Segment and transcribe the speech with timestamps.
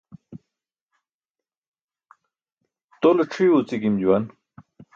[2.99, 4.23] Tole c̣ʰiyo uci gim juwan.